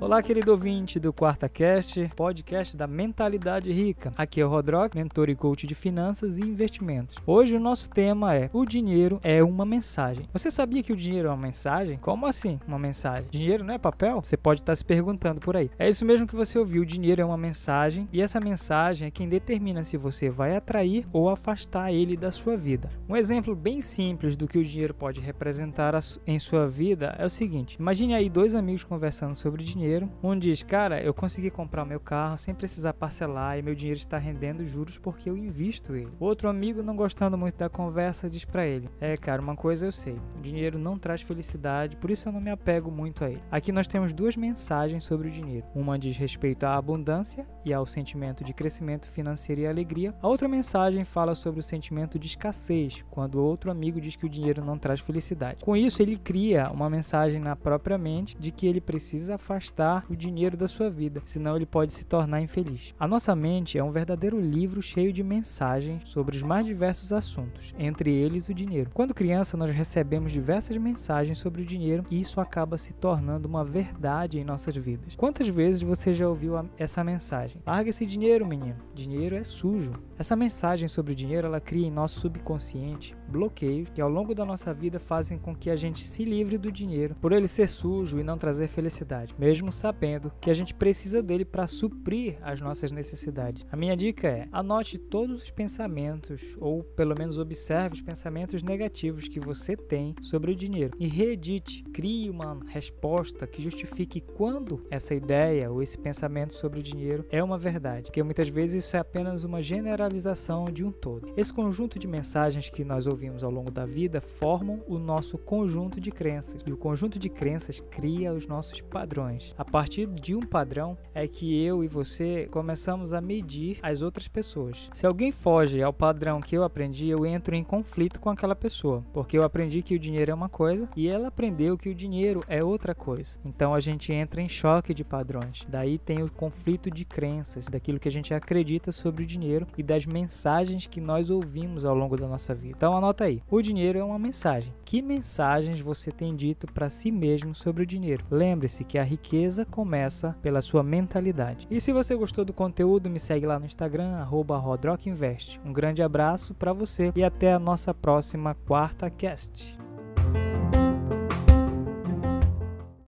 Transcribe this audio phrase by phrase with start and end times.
[0.00, 4.12] Olá, querido ouvinte do Quarta Cast, podcast da Mentalidade Rica.
[4.16, 7.16] Aqui é o Rodrock, mentor e coach de finanças e investimentos.
[7.26, 10.28] Hoje o nosso tema é: O dinheiro é uma mensagem.
[10.32, 11.98] Você sabia que o dinheiro é uma mensagem?
[11.98, 13.26] Como assim, uma mensagem?
[13.28, 14.22] Dinheiro não é papel?
[14.22, 15.68] Você pode estar se perguntando por aí.
[15.76, 19.10] É isso mesmo que você ouviu: o dinheiro é uma mensagem e essa mensagem é
[19.10, 22.88] quem determina se você vai atrair ou afastar ele da sua vida.
[23.08, 27.30] Um exemplo bem simples do que o dinheiro pode representar em sua vida é o
[27.30, 30.10] seguinte: imagine aí dois amigos conversando sobre dinheiro dinheiro.
[30.22, 34.18] Um diz, cara, eu consegui comprar meu carro sem precisar parcelar e meu dinheiro está
[34.18, 36.12] rendendo juros porque eu invisto ele.
[36.20, 39.92] Outro amigo, não gostando muito da conversa, diz para ele: É, cara, uma coisa eu
[39.92, 43.42] sei, o dinheiro não traz felicidade, por isso eu não me apego muito a ele.
[43.50, 45.66] Aqui nós temos duas mensagens sobre o dinheiro.
[45.74, 50.14] Uma diz respeito à abundância e ao sentimento de crescimento financeiro e alegria.
[50.20, 54.28] A outra mensagem fala sobre o sentimento de escassez, quando outro amigo diz que o
[54.28, 55.64] dinheiro não traz felicidade.
[55.64, 60.04] Com isso, ele cria uma mensagem na própria mente de que ele precisa afastar gastar
[60.10, 62.94] o dinheiro da sua vida, senão ele pode se tornar infeliz.
[62.98, 67.72] A nossa mente é um verdadeiro livro cheio de mensagens sobre os mais diversos assuntos,
[67.78, 68.90] entre eles o dinheiro.
[68.92, 73.64] Quando criança, nós recebemos diversas mensagens sobre o dinheiro e isso acaba se tornando uma
[73.64, 75.14] verdade em nossas vidas.
[75.14, 77.62] Quantas vezes você já ouviu essa mensagem?
[77.64, 78.76] Larga esse dinheiro, menino.
[78.94, 79.92] Dinheiro é sujo.
[80.18, 84.44] Essa mensagem sobre o dinheiro, ela cria em nosso subconsciente bloqueios que ao longo da
[84.44, 88.18] nossa vida fazem com que a gente se livre do dinheiro por ele ser sujo
[88.18, 89.34] e não trazer felicidade.
[89.38, 93.66] Mesmo mesmo sabendo que a gente precisa dele para suprir as nossas necessidades.
[93.70, 99.28] A minha dica é: anote todos os pensamentos, ou pelo menos observe os pensamentos negativos
[99.28, 105.14] que você tem sobre o dinheiro e reedite, crie uma resposta que justifique quando essa
[105.14, 109.00] ideia ou esse pensamento sobre o dinheiro é uma verdade, porque muitas vezes isso é
[109.00, 111.32] apenas uma generalização de um todo.
[111.36, 116.00] Esse conjunto de mensagens que nós ouvimos ao longo da vida formam o nosso conjunto
[116.00, 119.54] de crenças, e o conjunto de crenças cria os nossos padrões.
[119.58, 124.28] A partir de um padrão é que eu e você começamos a medir as outras
[124.28, 124.88] pessoas.
[124.94, 129.04] Se alguém foge ao padrão que eu aprendi, eu entro em conflito com aquela pessoa,
[129.12, 132.44] porque eu aprendi que o dinheiro é uma coisa e ela aprendeu que o dinheiro
[132.46, 133.36] é outra coisa.
[133.44, 135.66] Então a gente entra em choque de padrões.
[135.68, 139.82] Daí tem o conflito de crenças, daquilo que a gente acredita sobre o dinheiro e
[139.82, 142.76] das mensagens que nós ouvimos ao longo da nossa vida.
[142.76, 143.42] Então anota aí.
[143.50, 144.72] O dinheiro é uma mensagem.
[144.84, 148.24] Que mensagens você tem dito para si mesmo sobre o dinheiro?
[148.30, 151.66] Lembre-se que a riqueza riqueza começa pela sua mentalidade.
[151.70, 155.58] E se você gostou do conteúdo, me segue lá no Instagram, RodrockInvest.
[155.64, 159.78] Um grande abraço para você e até a nossa próxima quarta cast.